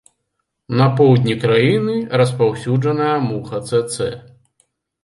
[0.79, 4.15] На поўдні краіны распаўсюджаная муха цэцэ.